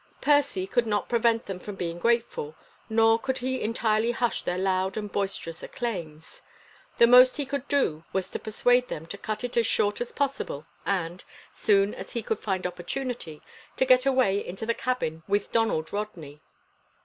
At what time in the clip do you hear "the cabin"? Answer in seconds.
14.65-15.21